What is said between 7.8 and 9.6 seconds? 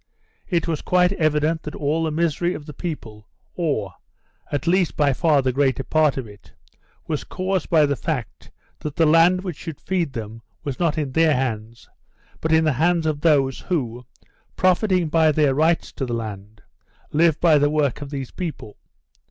the fact that the land which